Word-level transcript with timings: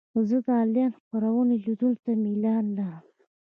زه 0.29 0.37
د 0.45 0.47
انلاین 0.61 0.91
خپرونو 0.97 1.53
لیدو 1.63 1.89
ته 2.03 2.11
میلان 2.23 2.65
لرم. 2.77 3.03